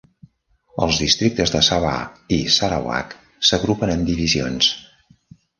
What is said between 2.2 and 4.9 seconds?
i Sarawak s'agrupen en "divisions".